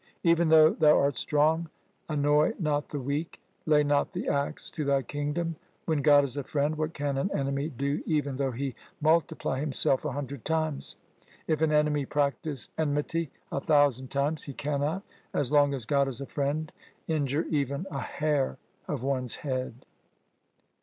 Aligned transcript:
Even 0.23 0.49
though 0.49 0.71
thou 0.71 0.97
art 0.99 1.15
strong, 1.15 1.69
annoy 2.09 2.53
not 2.57 2.89
the 2.89 2.99
weak. 2.99 3.39
Lay 3.67 3.83
not 3.83 4.13
the 4.13 4.27
axe 4.27 4.71
to 4.71 4.83
thy 4.83 5.03
kingdom. 5.03 5.57
When 5.85 6.01
God 6.01 6.23
is 6.23 6.35
a 6.35 6.43
friend, 6.43 6.75
what 6.75 6.95
can 6.95 7.19
an 7.19 7.29
enemy 7.37 7.69
do 7.69 8.01
even 8.07 8.37
though 8.37 8.49
he 8.49 8.73
multiply 8.99 9.59
himself 9.59 10.03
a 10.03 10.11
hundred 10.13 10.43
times? 10.43 10.95
If 11.45 11.61
an 11.61 11.71
enemy 11.71 12.07
practise 12.07 12.67
enmity 12.79 13.29
a 13.51 13.61
thousand 13.61 14.07
times, 14.07 14.45
he 14.45 14.53
cannot, 14.53 15.03
as 15.35 15.51
long 15.51 15.71
as 15.71 15.85
God 15.85 16.07
is 16.07 16.19
a 16.19 16.25
friend, 16.25 16.71
injure 17.07 17.45
even 17.51 17.85
a 17.91 17.99
hair 18.01 18.57
of 18.87 19.03
one's 19.03 19.35
head.' 19.35 19.85